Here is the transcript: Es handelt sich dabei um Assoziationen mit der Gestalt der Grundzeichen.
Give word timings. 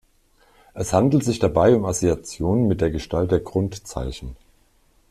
Es 0.73 0.93
handelt 0.93 1.23
sich 1.23 1.37
dabei 1.37 1.75
um 1.75 1.85
Assoziationen 1.85 2.65
mit 2.67 2.81
der 2.81 2.89
Gestalt 2.89 3.29
der 3.29 3.39
Grundzeichen. 3.39 4.35